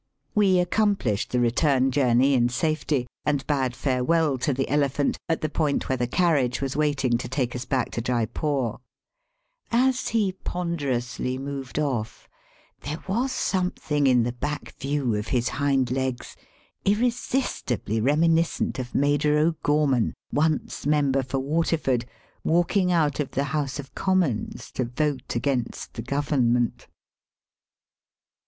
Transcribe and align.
We 0.33 0.57
accomplished 0.57 1.29
the 1.29 1.39
return 1.39 1.91
journey 1.91 2.33
in 2.33 2.49
safety, 2.49 3.05
and 3.23 3.45
bade 3.45 3.75
farewell 3.75 4.39
to 4.39 4.51
the 4.51 4.67
elephant 4.67 5.19
at 5.29 5.41
the 5.41 5.47
point 5.49 5.87
where 5.87 5.97
the 5.97 6.07
carriage 6.07 6.59
was 6.59 6.75
waiting 6.75 7.19
to 7.19 7.29
take 7.29 7.55
us 7.55 7.65
back 7.65 7.91
to 7.91 8.01
Jeypore. 8.01 8.79
As 9.71 10.07
he 10.07 10.31
ponderously 10.43 11.37
moved 11.37 11.77
off, 11.77 12.27
there 12.79 13.03
was 13.07 13.31
something 13.31 14.07
in 14.07 14.23
the 14.23 14.31
back 14.31 14.71
view 14.79 15.13
of 15.13 15.27
his 15.27 15.49
hind 15.49 15.91
legs 15.91 16.35
irresistibly 16.83 18.01
reminiscent 18.01 18.79
of 18.79 18.95
Major 18.95 19.37
O'Gorman, 19.37 20.15
once 20.33 20.87
member 20.87 21.21
for 21.21 21.37
Water 21.37 21.77
ford, 21.77 22.05
walking 22.43 22.91
out 22.91 23.19
of 23.19 23.29
the 23.29 23.43
House 23.53 23.77
of 23.77 23.93
Commons 23.93 24.71
to 24.71 24.83
vote 24.85 25.35
against 25.35 25.93
the 25.93 26.01
Government. 26.01 26.87